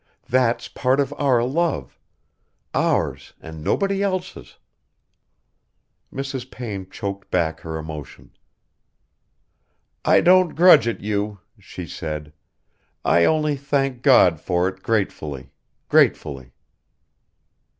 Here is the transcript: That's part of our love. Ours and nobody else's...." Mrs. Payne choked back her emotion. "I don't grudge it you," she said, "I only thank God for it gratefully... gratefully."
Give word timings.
That's 0.27 0.67
part 0.67 0.99
of 0.99 1.13
our 1.19 1.43
love. 1.43 1.99
Ours 2.73 3.33
and 3.39 3.63
nobody 3.63 4.01
else's...." 4.01 4.57
Mrs. 6.11 6.49
Payne 6.49 6.89
choked 6.89 7.29
back 7.29 7.59
her 7.59 7.77
emotion. 7.77 8.31
"I 10.03 10.21
don't 10.21 10.55
grudge 10.55 10.87
it 10.87 11.01
you," 11.01 11.37
she 11.59 11.85
said, 11.85 12.33
"I 13.05 13.25
only 13.25 13.55
thank 13.55 14.01
God 14.01 14.39
for 14.41 14.67
it 14.67 14.81
gratefully... 14.81 15.51
gratefully." 15.87 16.51